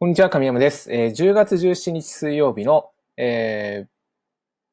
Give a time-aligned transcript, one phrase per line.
[0.00, 0.92] こんにちは、神山です。
[0.92, 3.88] えー10月17日水曜日の、えー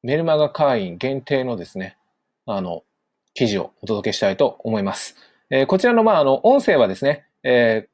[0.03, 1.97] メルマガ会員限定のですね、
[2.45, 2.83] あの、
[3.33, 5.15] 記事をお届けしたいと思います。
[5.49, 7.89] えーこちらの、まあ、あの、音声はですね、えー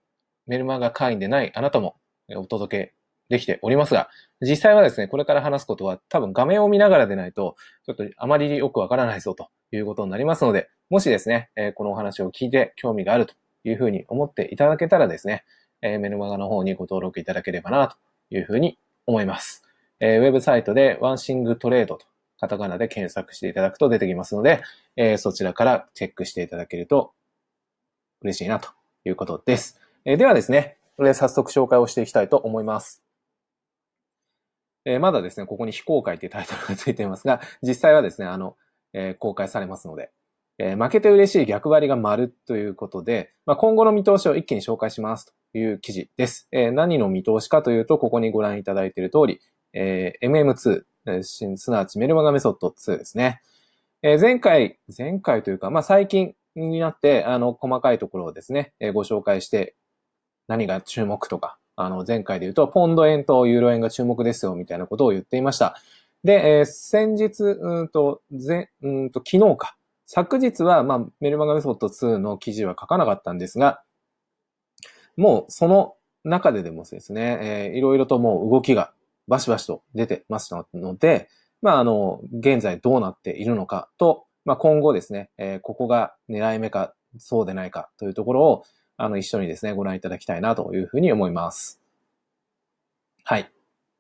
[0.46, 1.96] メルマガ会員でないあなたも
[2.36, 2.94] お届け
[3.30, 4.10] できておりますが、
[4.42, 7.56] 実際はですね、これから話すことは多分画面を見ながらでないと、
[7.86, 15.46] ちょっとあまりよくわからないぞということになりますので、もしですね、えこのお話を聞いて興味があるというふうに思っていただけたらですね、
[15.82, 17.98] えーメルマガの方にご登録いただければなと
[18.30, 19.64] いうふうに思います。
[20.00, 22.06] えーウェブサイトでワンシングトレードと
[22.40, 24.62] カタカナで検索していただくと出てきますので、
[24.96, 27.14] えーそちらからチェックしていただけると
[28.22, 28.70] 嬉しいなと
[29.06, 29.80] いうことです。
[30.06, 33.04] えーではですね、これ早速紹介をしていきたいと思います。
[34.86, 38.56] えーまだですね、ここに非公開というタイトルがついていますが、実際はですね、あの、
[38.94, 40.12] えー公開されますので、
[40.58, 46.48] えー負けて嬉しい逆張りが丸ということで、まあ、今後の見通しを一気に紹介しますという記事です。
[46.52, 49.40] えー何の見通しかというと、ここにご覧いただいている通り、
[49.74, 53.42] えー MM2、えーすなわちメルマガメソッド2ですね。
[54.04, 59.76] えー前回、前回というか、まあ、最近になって、あの、細かいところをですね、えーご紹介して、
[60.48, 65.76] 何が注目とか、あの、前回で言うと、ポンド円とユーロ円が注目ですよ、みたいなことを言っていました。
[66.24, 69.76] で、えー先日、うんと、ぜ、うんと、昨日か。
[70.06, 72.98] 昨日は、まあ、メルマガメソッド2の記事は書か。
[72.98, 73.14] なか。
[73.14, 73.82] ったんですが、
[75.18, 78.92] もうその中ででもですね、えーいろいろともう動きが
[79.28, 81.30] バシバシと出てましたので、
[81.62, 88.64] まあ、あの、現在どうなっているのかと、まあ、今後ですね、えーここが狙い目か、そうでないかというところを、
[88.98, 91.82] あの、一緒にですね、ご覧いただきたいなというふうに思います。
[93.24, 93.52] はい。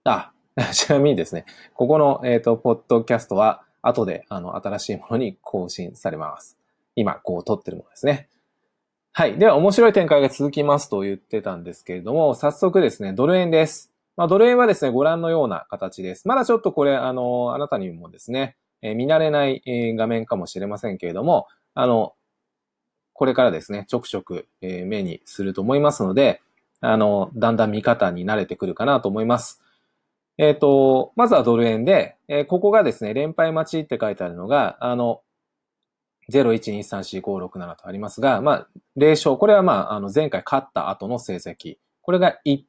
[0.03, 0.31] あ、
[0.73, 6.57] ちなみにですね、ここの、えっ、と、ポッドキャストは、後で、あの、新しいものに更新されます。
[6.95, 8.29] 今、こう、撮ってるものですね。
[9.13, 9.37] はい。
[9.37, 13.91] では、面白い展開が続きますと言ってたんですけれども、早速ですね、ドル円です。
[14.15, 16.29] まあ、ドル円はですね、ご覧のような形です。
[16.29, 22.13] まだちょっとこれ、あの、あなたにもですね、えー見慣れない、えー画面かもしれませんけれども、あの、
[23.11, 26.41] これからですね、ちょくちょく、えー目にすると思いますので、
[26.79, 29.61] あの、だんだん見方に慣れてくるかなと思います。
[30.37, 35.21] えっ、と、まずはドル円で、えーここがですね、連敗待ちって書いてあるのが、あの、
[36.31, 39.37] 01234567とありますが、まあ、0勝。
[39.37, 41.77] これはまあ、あの、前回勝った後の成績。
[42.01, 42.63] これが1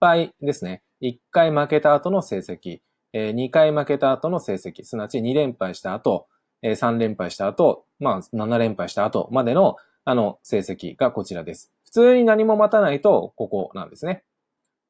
[0.00, 0.82] 敗ですね。
[1.02, 2.80] 1回負けた後の成績。
[3.12, 4.84] えー2回負けた後の成績。
[4.84, 6.26] すなわち2連敗した後、
[6.62, 11.72] えー3連敗した後、まあ、7連敗した後までの、あの、成績がこちらです。
[11.84, 14.24] 普通に何も待たないと、ここなんですね。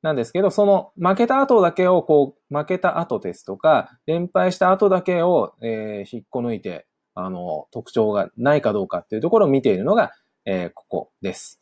[0.02, 6.86] なんですけど、その負けた後だけを、こう、負けた後ですとか、連敗した後だけを、えー引っこ抜いて、
[7.20, 10.12] あの、特徴がないかどうかっていうところを見ているのが、
[10.44, 11.60] えーここです。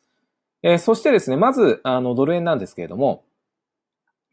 [0.63, 3.25] えーそしてですね、まず、あの、ドル円なんですけれども、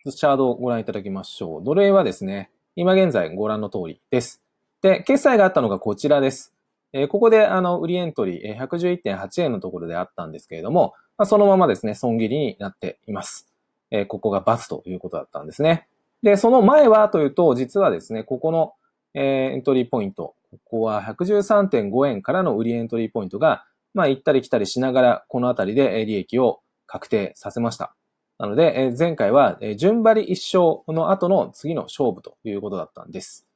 [0.05, 1.63] チャートをご覧いただきましょう。
[1.63, 4.41] ドル円はですね、今現在ご覧の通りです。
[4.81, 6.53] で、決済があったのがこちらです。
[6.91, 13.47] えーここで、あの、売りエントリー、えー111.8円のところであったんですけれども、まあ、そのままですね、損切りになっています。
[13.91, 15.87] えーここが×ということだったんですね。
[16.21, 18.73] で、その前はというと、実はですね、ここの、
[19.13, 27.95] えーエントリーポイント、ここは113.5円からの売りエントリーポイントが、まあ、行ったり来たりしながら、このあたりで利益を確定させました。
[28.39, 33.47] なので、前回は、順張り一勝の後の次の勝負ということだったんです。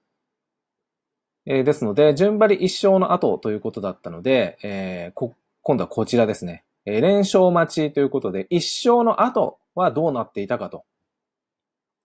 [1.45, 5.31] ですので、順張り一勝の後ということだったので、えー
[5.63, 6.63] 今度はこちらですね。
[6.85, 10.85] 連勝待ちということで、一勝の後はどうなっていたかと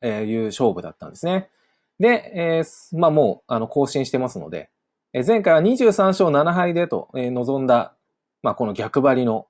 [0.04, 1.48] いう勝負だったんですね。
[2.00, 4.70] で、えーまあもう、あの、更新してますので、
[5.14, 7.94] 前回は23勝7敗でと、えー臨んだ、
[8.42, 9.46] まあこの逆張りの、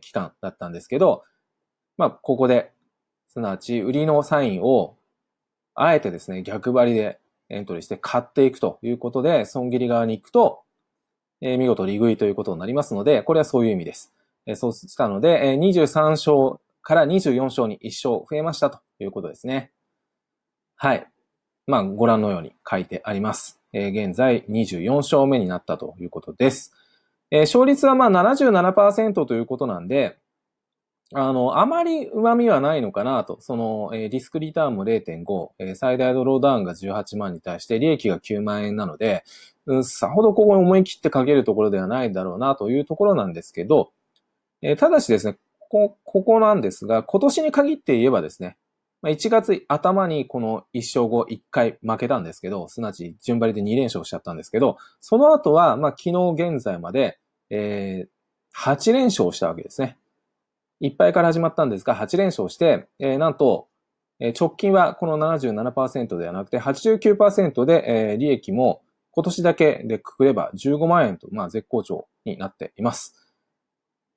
[0.00, 1.24] 期間だったんですけど、
[1.98, 2.72] まあここで、
[3.28, 4.96] すなわち売りのサインを、
[5.74, 7.20] あえてですね、逆張りで
[7.50, 10.62] エントリーして買っていくということで、損切り側に行くと、
[11.42, 14.14] えー見事利食いということになりますので、これはそういう意味です。
[14.46, 19.70] えーそうしたので、えー23勝から24勝に1勝増えましたということですね。
[20.76, 21.06] はい。
[21.66, 23.60] まあ、ご覧のように書いてあります。
[23.72, 26.72] えー現在24勝目になったということです。
[27.30, 30.18] えー勝率はまあ77%ということなんで、
[31.12, 33.38] あの、あまり旨味はないのかなと。
[33.40, 39.24] その、えーリスクリターンも0.5、えー最大ドローダウンが18万に対して利益が9万円なので、
[39.66, 43.92] うんさほどここに思い切ってかけるところではないだろうなというところなんですけど、
[44.62, 45.38] えーただしですね、
[45.70, 48.56] ここ、ここなんですが、今年に限って言えばですね、
[49.04, 57.18] まあ1月頭にこの1勝後1回負けたんですけど、すなわち順張りで2連勝しちゃったんですけど、その後は、まあ昨日現在まで、
[57.50, 58.08] えー
[58.56, 59.98] 8連勝したわけですね。
[60.80, 63.68] 1敗から始まったんですが、8連勝して、えー、なんと、
[64.20, 73.14] え直近はこの77%ではなくて89%で、え利益も今年だけでくくれば15万円と、まあ、絶好調になっています。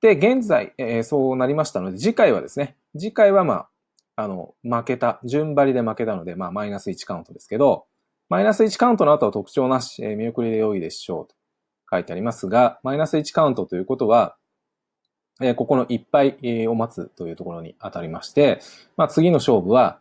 [0.01, 3.69] で、現在、えー、そうなりましたので、次回はですね、次回はまあ、
[4.18, 7.86] あの、負けた、順張りで負けたので、まあ、マイナス1カウントですけど、
[8.30, 11.36] マイナス1カウントの後は特徴なし、えー、見送りで良いでしょうと
[11.90, 14.36] 書いてありますが、マイナス1カウントということは、
[15.40, 18.60] えー、ここのいっぱいを待つというところに当たりまして、
[18.98, 20.00] まあ、次の勝負は、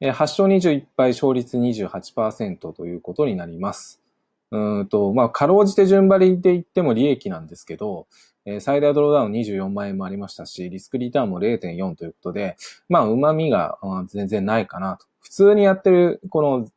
[0.00, 4.02] えー、8勝21敗、勝率28%ということになります。
[4.50, 8.06] うんと、まあ、かろうじて順張りで言っても利益なんですけど、
[8.46, 12.56] え、最大ドローダウン24万円もありましたし、リスクリターンも0.4ということで、
[12.88, 15.06] まあ、旨味が全然ないかなと。
[15.20, 16.68] 普通にやってる、この、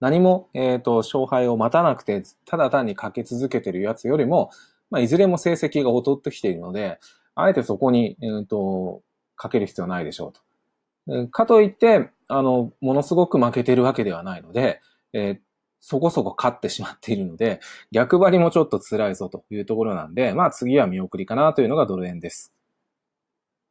[0.00, 4.50] 何も、えっ、ー、と、勝敗を待たなくて、ただ単にかけ続けてるやつよりも、
[4.90, 7.00] まあ、いずれも成績が劣ってきているので、
[7.34, 9.02] あえてそこに、えっ、ー、と、
[9.36, 11.28] かける必要はないでしょうと。
[11.28, 14.80] かといって、あの、ものすごく負けてるわけではないので、
[15.14, 15.38] えー、
[15.80, 17.60] そこそこ勝ってしまっているので、
[17.92, 22.52] 逆張りもちょっと辛いぞというところなんで、まあ次は見送りかなというのがドル円です。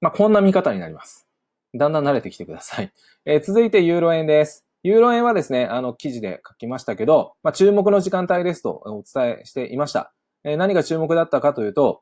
[0.02, 1.28] まあこんな見方になります。
[1.76, 2.92] だんだん慣れてきてください。
[3.26, 4.66] えー、続いてユーロ円です。
[4.84, 10.14] ユーロ円はですね、あの記事で書きましたけど、まあ注目の時間帯ですとお伝えしていました。
[10.44, 12.02] えー、何が注目だったかというと、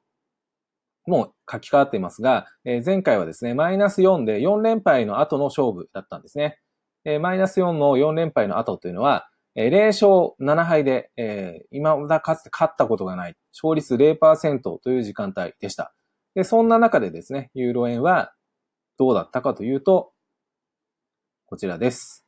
[1.08, 6.60] もう書き換わっていますが、えー、前回はですね、マイナス4で4連敗の後の勝負だったんですね。
[7.06, 15.94] えー、マイナス4の4連敗の後というのは、えー、0勝7敗で、えー、今だかつて勝ったことがない、勝率0%という時間帯でした。
[16.36, 18.34] で、そんな中でですね、ユーロ円は
[18.98, 20.12] どうだったかというと、
[21.46, 22.26] こちらです。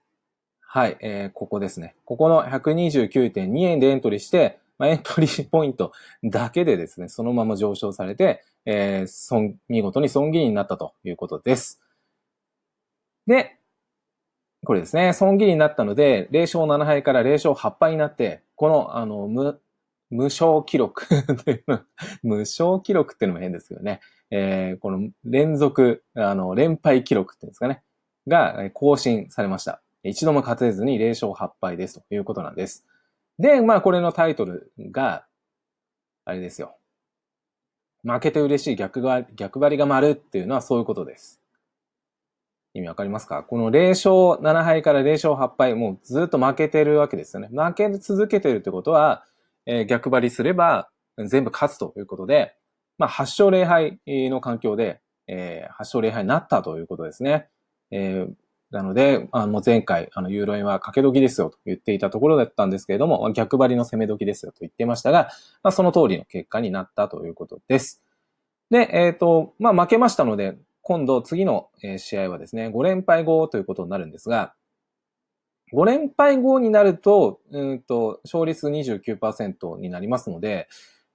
[0.62, 1.96] はい、えー、ここですね。
[2.06, 5.92] ここの129.2円でエントリーして、まあ、エントリーポイント
[6.24, 11.82] だけでですね、そのまま上昇されて、えー、損、見事に損切りになったということです。
[13.26, 13.56] で、
[14.68, 19.62] これですね、損切りになったので、0勝7敗から0勝8敗になって、この、あの、無、
[20.10, 21.08] 無償記録
[21.46, 21.64] という、
[22.22, 27.81] 無償記録っていうのも変ですけどね、えー、この連続、あの、連敗記録っていうんですかね、
[28.28, 29.81] が更新されました。
[30.04, 32.86] 一度も勝てずに0勝8敗ですということなんです。
[33.40, 35.25] で、まあこれのタイトルが、
[36.25, 36.75] あれですよ。
[38.04, 41.42] 負けて嬉しい逆が、逆張りが丸っていうのはそういうことです。
[42.78, 43.44] 意味わかりますか？
[43.44, 47.50] この0勝7敗から0勝8敗、もうずっと負けてるわけですよね。
[47.52, 49.26] 負け続けてるってことは、
[49.66, 52.56] えー、逆張りすれば全部勝つということで、
[52.98, 57.48] まあ、8勝0敗の環境で、えー、8勝0敗になったということですね。
[57.92, 58.34] えー、
[58.72, 65.30] なので、あの前回、あの、ユーロ円は掛け時ですよと言っていたところだったんですけれども、逆張りの攻め時ですよと言ってましたが、
[65.64, 68.04] まあ、その通りの結果になったということです。
[68.70, 71.68] で、えっ、ー、と、まあ、負けましたので、今度次の
[71.98, 74.54] 試合はですね、5連敗後ということになるんですが、
[75.74, 80.69] 5連敗後になると、うんと、勝率29%になりますので、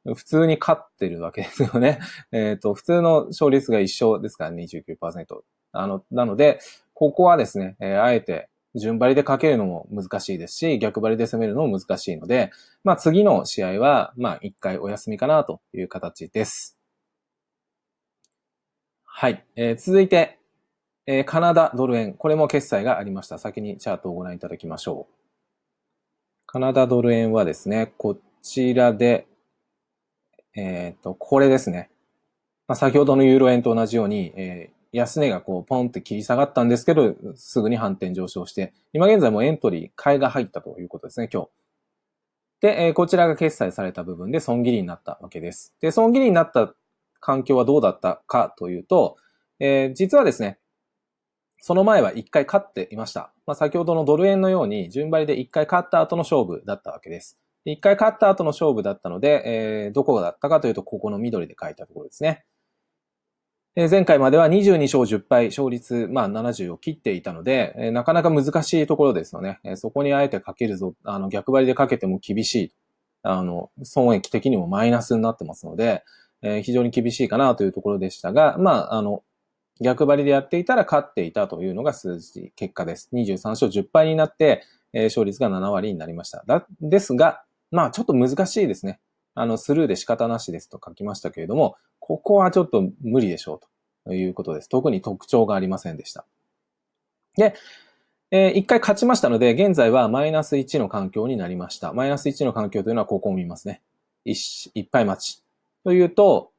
[0.04, 2.00] 普通に勝ってるわけですよね。
[2.32, 5.40] えっ、ー、と、普通の勝率が一緒ですから29%。
[5.72, 6.58] あの、なので、
[6.92, 12.50] ここはですね、えー、あえて順張りでかけるのも難しいですし、逆張りで攻めるのも難しいので、
[12.84, 16.76] まあ次の試合は、まあ一回お休みかなという形です。
[19.22, 19.44] はい。
[19.54, 20.40] えー、続いて、
[21.06, 22.14] えー、カナダドル円。
[22.14, 23.38] これも決済がありました。
[23.38, 25.14] 先にチャートをご覧いただきましょう。
[26.44, 29.28] カナダドル円はですね、こちらで、
[30.56, 31.88] えっ、と、これですね。
[32.66, 41.48] まあ、先ほどのユーロ円と同じように、えー、安値がこう、ポンって切り下がったんですけど、すぐに反転上昇して、今現在もエントリー、買いが入ったということですね、今日。
[42.60, 45.76] で、え、こちらが決済された部分で損切りになったわけです。
[45.80, 46.74] で、損切りになった
[47.22, 49.16] 環境はどうだったかというと、
[49.60, 50.58] えー、実はですね、
[51.64, 53.32] その前は一回勝っていました。
[53.46, 57.38] まあ、先ほどのドル円のように順張りで一回勝った後の勝負だったわけです。
[57.64, 59.42] 一回勝った後の勝負だったので、
[59.86, 62.44] えー、どこだったかというと、ここの緑で書いたところですね。
[63.76, 69.60] えー、前回までは22勝10敗、勝率、まあ70を切っていたので、えー、なかなか難しいところですよね。
[69.62, 72.72] えー、そこにあえてかけるぞ、あの、逆張りでかけても厳しい。
[73.22, 76.02] あの、損益的にもマイナスになってますので、
[76.42, 79.22] え、非常に厳しいかなというところでしたが、まあ、あの、
[79.80, 83.08] 逆張りでやっていたら勝っていたというのが数字、結果です。
[83.12, 86.44] 23勝10敗になって、え、勝率が7割になりました。
[86.46, 89.00] だ、ですが、まあちょっと難しいですね。
[89.34, 93.60] あの、スルーで仕方なしですと書きましたけれども、ここはちょっと無理でしょう
[94.04, 94.68] ということです。
[94.68, 96.26] 特に特徴がありませんでした。
[97.36, 97.54] で、
[98.30, 101.92] えー、一回勝ちましたので、現在はマイナス1の環境になりました。
[101.92, 103.82] マイナス1の環境というのはここを見ますね。
[104.24, 105.41] 一、いっぱい待ち。
[105.84, 106.52] というと、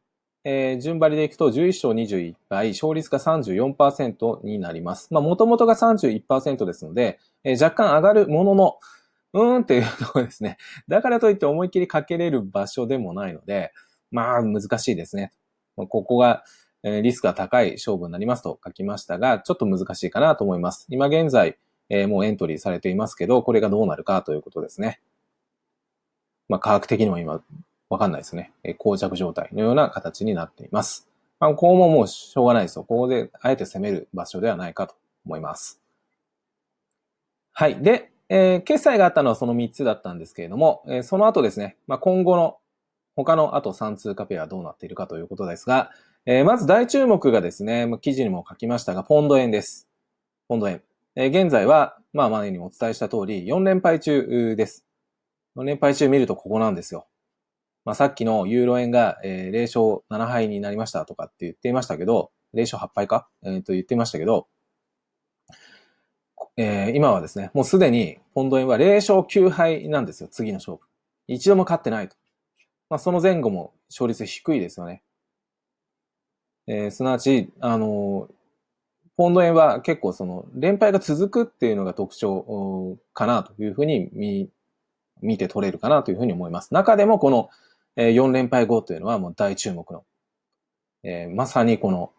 [0.46, 5.08] えー、順張りでいくと11勝21敗、勝率が34%になります。
[5.12, 8.80] まあ、もともとが31%ですので、えー、若干上がるものの、
[9.34, 10.58] うーんっていうところですね。
[10.88, 13.72] だからといって思いっきりかけれる場所でもないので、
[14.12, 15.32] まあ、難しいですね。
[15.76, 16.44] ここが、
[16.84, 20.86] えー、リスクが高い勝負になりますと書きましたが、ちょっと難しいかなと思います。
[20.90, 21.58] 今現在、
[21.90, 25.00] えー、もうエントリーされていますけど、これがどうなるかということですね。
[26.50, 27.42] まあ、科学的にも今、
[27.94, 28.52] わかんないですね。
[28.64, 31.08] え、膠着状態のような形になっています。
[31.40, 32.84] まあ、ここももうしょうがないですよ。
[32.84, 34.96] ここであえて攻める場所ではないかと
[35.28, 35.80] 思います。
[37.52, 37.80] はい。
[37.84, 42.58] で、えー、決済があったのはその3つだったんですけれども、えー、その後ですね、まあ、今後の
[43.16, 45.92] 他のあと3通貨ペアはどうなっているかということですが、
[46.26, 49.88] えー、まず大注目がですね、記事にも書きましたが、ポンド円です。
[50.48, 50.82] ポンド円。
[51.16, 54.84] え、現在は、まあ前にお伝えした通り、4連敗中です。
[55.58, 57.06] 4連敗中見るとここなんですよ。
[57.86, 59.62] まあさっきのユーロ円が、えー、0
[60.10, 63.28] 勝7敗になりましたとかって言っていましたけど、0勝8敗か？
[63.44, 64.48] えっ、ー、と言っていましたけど、
[66.56, 70.84] えー、今はですね、もうすでにポンド円は0勝9敗なんですよ、次の勝負。
[71.28, 72.16] 一度も勝ってないと。
[72.90, 75.04] まあその前後も勝率低いですよね。
[76.68, 78.30] えー、すなわち、あの
[79.18, 84.50] ポンド円は結構その連敗が続くっていうのが特徴かなというふうに見、
[85.22, 86.74] 見て取れるかなというふうに思います。
[86.74, 87.50] 中でもこの
[87.96, 90.04] 4連敗後というのはもう大注目の、
[91.04, 92.12] えー、まさにこの、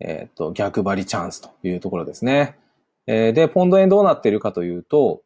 [0.00, 2.56] えっ、と逆張りチャンスというところですね。
[3.06, 5.22] えー、で、ポンド円どうなっているかというと、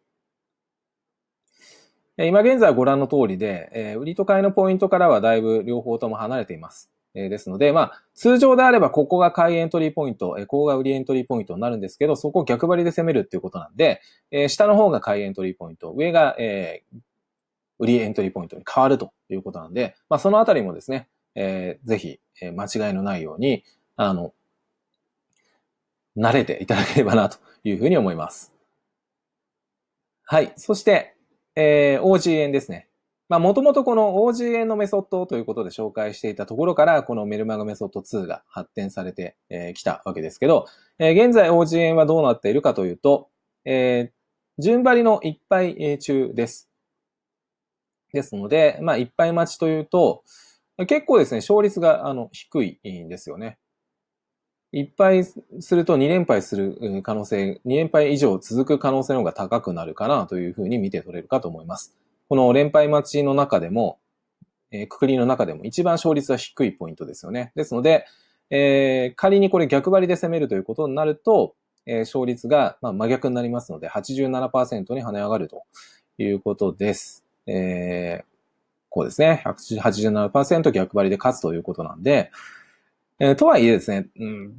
[2.19, 6.91] 今現在ご覧の通りで、えー、売りと買いのポイントからはだいぶ両方とも離れています。
[7.17, 16.83] えですので、まあ、通常であればここが買いエントリーポイント、えここが売りエントリーポイントになるんですけど、そこを逆張りで攻めるっていうことなんで、え下の方が買いエントリーポイント、上が、え
[17.79, 23.65] 売りエントリーポイントに変わるということなんで、まあ、そのあたりもですね、えー、ぜひ、え間違いのないように、
[23.97, 24.33] あの、
[26.17, 28.53] 慣れていただければなというふうに思います。
[30.25, 30.53] はい。
[30.57, 31.15] そして、
[31.55, 32.89] えー、OG 円ですね。
[33.29, 40.67] まあ、もともとこの OGN のメソッドということで紹介していたところから、このメルマガメソッド2が発展されてき、えー、たわけですけど、
[40.99, 43.29] えー、現在 OGN はどうなっているかというと、
[43.65, 46.71] えー、順張りのいっぱい中です。
[48.17, 50.25] ですので、まあ、いっぱい待ちというと、
[50.89, 53.59] 結構ですね、勝率があの低いんですよね。
[54.73, 61.95] いっぱいすると2連敗する可能性、2連敗以上続く可能性の方が高くなるかなというふうに見て取れるかと思います。
[62.29, 63.99] この連敗待ちの中でも、
[64.71, 67.53] えー、くくりの中でも一番勝率は低いポイントですよね。
[67.55, 68.07] ですので、
[68.51, 71.55] えー、仮にこれ逆張りで攻めるということになると、
[71.87, 75.65] えー、勝率が、まあ、真逆になりますので、87%に跳ね上がると
[76.19, 77.26] いうことです。
[77.47, 78.25] えー、
[78.89, 79.43] こうですね。
[79.45, 82.31] 87%逆張りで勝つということなんで、
[83.19, 84.55] えー、とはいえですね、うん、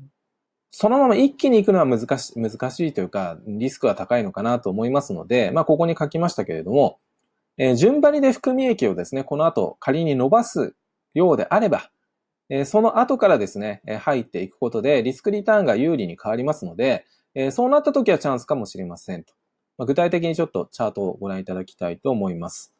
[0.72, 7.00] そのまま一気に行くのは難し難しいというか、リスクは高いのかなと思いますので、まあ、ここに書きましたけれども、
[7.58, 10.76] えー、順張りで含み益をですね、この後仮に伸ばす
[11.14, 11.90] ようであれば、
[12.50, 19.34] えー、その後からですねえ、入っていくことでリスクリターンが有利に変わりますので、えー、そうなった時はチャンスかもしれませんと。
[19.78, 22.77] まあ、具体的にちょっとチャートをご覧いただきたいと思います。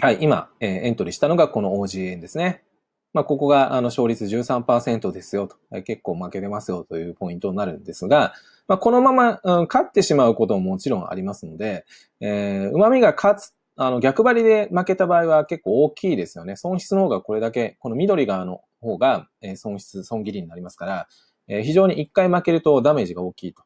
[0.00, 2.64] はい、今、えー、エントリーしたのがこの OGN ですね。
[3.12, 8.34] まあ、ここが、あの、勝率13%ですよと、結構負けてますよというポイントになるんですが、
[8.66, 11.86] まあ、このまま、うん、勝ってしまうことももちろんありますので、
[12.20, 16.56] えー、旨味が勝つ、あの、逆張りで負けた場合は結構大きいですよね。
[16.56, 21.08] 損失の方がこれだけ、この緑側の方が、えー、損失、損切りになりますから、
[21.46, 23.62] えー、非常に一回負けるとダメージが大きいと。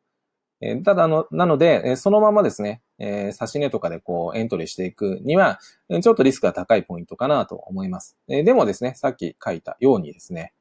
[0.60, 5.60] えー、ただの、なので、えー、そのままですね、えー、差し値とかでこうエントリーしていくには、
[6.02, 8.16] ちょっとリスクが高いポイントかなと思います。
[8.28, 10.52] えー、でもですね、さっき書いたようにですね、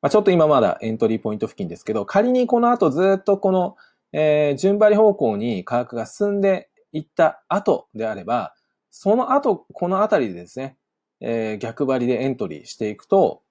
[0.00, 3.76] まあ、ちょっと今まだエントリーポイント付近ですけど、仮にこの後ずっとこの、
[4.12, 8.54] えー、順張り方向に価格が進んでいった後であれば、
[8.90, 10.76] その後、このあたりでですね、
[11.20, 13.42] えー、逆張りでエントリーしていくと、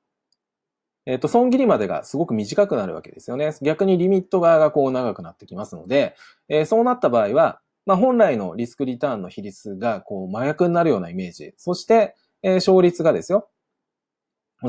[1.05, 3.53] えっ、と、損切りまでがすごく短くなるわけですよね。
[3.61, 6.15] 逆にリミット側がこう長くなってきますので、
[6.47, 11.53] えー、そうなった場合は、まあ、本来のリスクリターンの比率がこう麻薬になるようなイメージ。
[11.57, 13.49] そして、えー、勝率がですよ。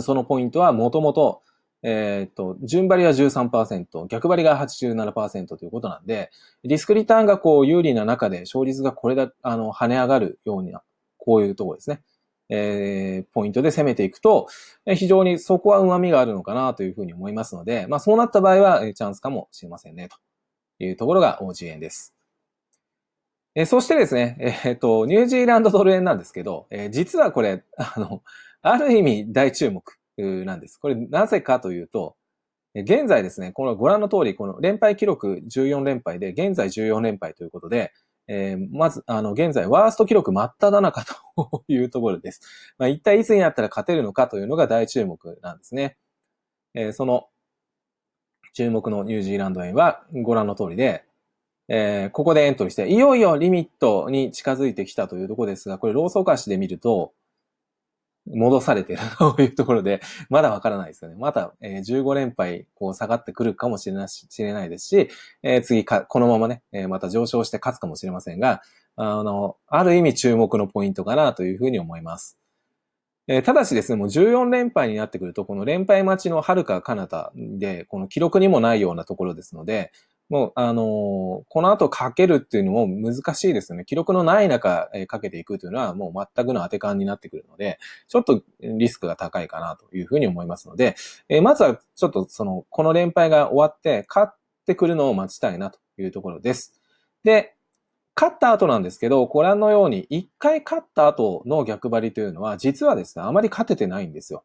[0.00, 1.42] そのポイントはもともと、
[1.83, 6.30] えっ、と、順張りは13%、逆張りが87%ということなんで、
[6.64, 10.83] リスクリターンがこう有利な中で勝率がこれだ、あの、跳ね上がるような、
[11.18, 12.02] こういうところですね。
[12.49, 14.49] えー、ポイントで攻めていくと、
[14.94, 20.16] 非常にそこは旨味があるのかなというふうに思いますので、まあそうなった場合はチャンスかもしれませんね、と
[20.85, 22.13] いうところが OG 円です。
[23.54, 28.23] えそしてですね、えっ、ー、と、ニュージーランドドル円なんですけど、えー、実はこれ、あの、
[28.62, 29.84] ある意味大注目
[30.44, 30.78] なんです。
[30.78, 32.16] これなぜかというと、
[32.75, 37.92] 現在ですね、このご覧の通り、この連敗記録14連敗で、現在14連敗ということで、
[38.26, 42.40] えー、まず、あの、現在、ワースト記録真っ只中というところです。
[42.78, 45.96] まあ、一体いつになったら勝てるのかというのが大注目なんですね。
[46.75, 47.28] え、その、
[48.54, 51.04] 注目のニュージーランド円はご覧の通りで、
[51.68, 57.12] えー、ここでエントリーして、いよいよリミットに近づいてきたというところですが、これローソク足で見ると、
[58.26, 61.16] 戻されてるというところで、まだわからないですよね。
[61.18, 65.11] また、えー、15連敗、こう下がってくるかもしれないしれないですし、
[65.42, 68.62] えー、次か、このままね、えー、また上昇して勝つかもしれませんが、
[68.97, 72.38] あの、ある意味注目のポイントかなというふうに思います。
[73.26, 79.92] えー、ただしですね、もう14連敗になってくると、この連敗待ちの遥か彼方で、この記録にもないようなところですので、
[80.28, 83.85] もう、あの、この後かけるっていうのも難しいですよね。
[83.85, 87.78] 記録のない中、え、かけていくというのはもう全くの当て感になってくるので、
[88.09, 90.97] ちょっとリスクが高いかなというふうに思いますので、
[91.28, 96.81] え、まずはちょっとその、この連敗が終わって、勝ってくるのを待ちたいなというところです。
[97.23, 97.54] で、
[98.16, 104.45] 勝った後なんですけど、ご覧のように、一回勝った後の逆張りというのは、実はですね、あまり勝ててないんですよ。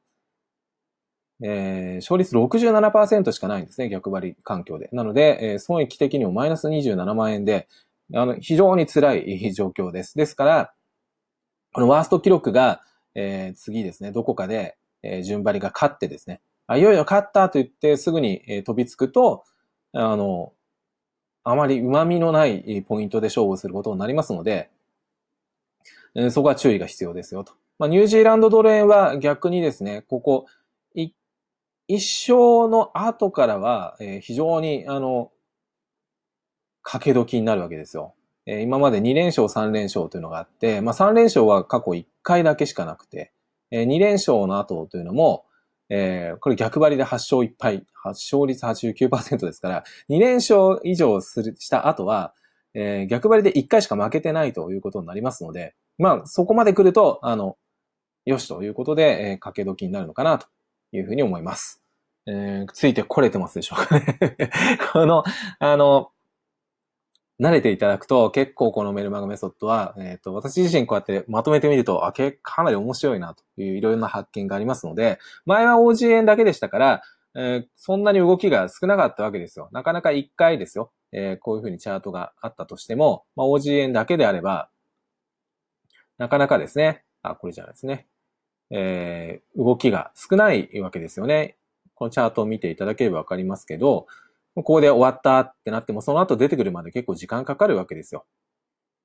[1.42, 4.90] えー、勝率67%しかないんですね、逆張り環境で。
[4.92, 7.68] なので、えー、損益的にもマイナス27万円で、
[8.14, 10.18] あの、非常に辛い状況です。
[10.18, 10.74] ですから、
[11.74, 12.82] このワースト記録が、
[13.16, 19.44] えー、次ですね、どこかで、えー、順張りが勝ってですね、あ、いよいよ勝ったと言ってすぐに、えー、飛びつくと、
[19.94, 20.54] あの、
[21.44, 24.70] あまり旨味のないポイントで勝負することになりますので、
[26.16, 27.54] えそこは注意が必要ですよと。
[27.78, 30.46] まあ、ニュージーランドドル円は逆にですね、ここ、
[31.90, 35.32] 一勝の後からはえ、非常に、あの、
[36.84, 38.14] 掛け時になるわけですよ
[38.46, 38.62] え。
[38.62, 43.34] 今まで2連勝、3連勝というのがあって、まあ3連勝は過去1回だけしかなくて
[43.72, 45.46] え、2連勝の後というのも、
[45.90, 52.34] えー、これ逆張りで8勝1敗、発勝率89%ですから、2連勝以上する、した後は、
[52.74, 57.58] えー、逆張りで1回しか負けてないということになりますので、まあ、そこまで来ると、あの、
[58.26, 60.48] よしということで、えー、掛け時になるのかなと
[60.92, 61.79] いうふうに思います。
[62.32, 64.20] えー、ついてこれてますでしょうかね
[64.94, 65.24] この、
[65.58, 66.12] あの、
[67.42, 77.02] 慣れていただくと結構このメルマガメソッドは、えっ、ー、と、私自身こうやってまとめてみると、あ、けかなり面白いなといういろいろな発見がありますので、前は OGN だけでしたから、
[77.36, 79.70] えー、そんなに動きが少なかったわけですよ。
[79.72, 80.92] なかなか一回ですよ。
[81.12, 84.70] えー、こういうふうにチャートがあったとしても、まあ、OGN だけであれば、
[86.18, 88.08] なかなかですね、あ、これじゃないですね。
[88.72, 91.59] えー、動きが少ないわけですよね。
[92.00, 94.08] このチャートを見ていただければわかりますけど、
[94.56, 98.26] ここで終わったってなっても、その後出てくるまで結構時間かかるわけですよ。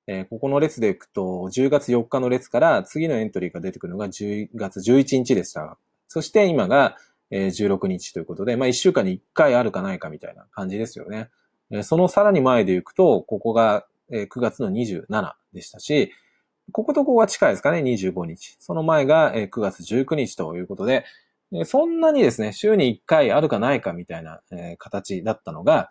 [0.06, 5.76] えー、ここの列でいくと、10月4日の列から次のエントリーが出てくるのが10月11日でした。
[6.06, 6.96] そして今が
[7.32, 11.30] 16日ということで、まあ1週間に1回あるかないかみたいな感じですよね。
[11.82, 16.12] そのさらに前でいくと、ここが9月の27でしたし、
[16.72, 18.56] こことここが近いですかね、25日。
[18.60, 21.04] その前が9月19日ということで、
[21.64, 25.90] そんなにですね、週に1回あるかないかみたいな、え形だったのが、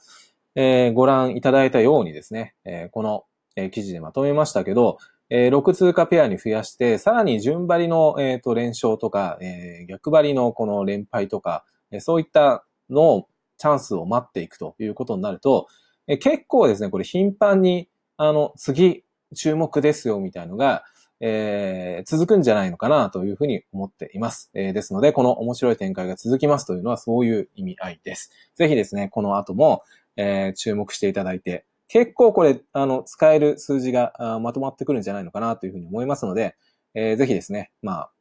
[0.56, 3.24] え、ご覧いただいたようにですね、え、この、
[3.56, 4.98] え、記事でまとめましたけど、
[5.30, 15.68] えー、6通貨ペアに増やして、さらに順張りの、えー、と連勝とか、え、逆張りのこの連敗とか、え、そういったのをチャンスを待っていくということになると、
[16.08, 20.84] え、結構ですね、これ頻繁に、あの、次、注目ですよみたいのが、
[21.26, 24.52] えー、続くんじゃないのかなというふうに思っています。
[24.54, 28.30] えー、ですので、この面白い展開が続きますというのはそういう意味合いです。
[28.56, 29.84] ぜひですね、この後も、
[30.18, 36.58] えー、注目していただいて、結構これ、あの、使える数字がまとまってくるんじゃないのかなというふうに思いますので、
[36.94, 38.12] えー、ぜひですね、まあ、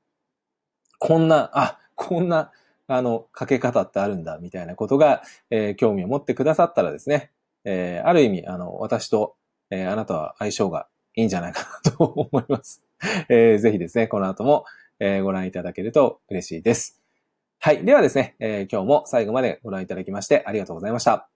[1.01, 2.53] こんな、あ、こんな、
[2.87, 7.33] あの、かけ方ってあるんだ、みたいなことが、えー、興味を持ってくださったらですね、
[7.65, 9.35] えー、ある意味、あの、私と、
[9.71, 12.85] えー、あなたは相性がいいんじゃないかなと思います。
[13.29, 14.65] えー、ぜひですね、この後も、
[15.01, 17.03] えー、ご覧いただけると嬉しいです。
[17.59, 17.85] はい。
[17.85, 21.32] ではですね、えー、今日も最後までご覧いただきましてありがとうございました。